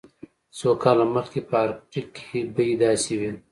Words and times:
څو 0.57 0.69
کاله 0.83 1.05
مخکې 1.15 1.39
په 1.49 1.55
ارکټیک 1.65 2.07
کې 2.25 2.39
بیې 2.55 2.75
داسې 2.81 3.13
وې 3.19 3.31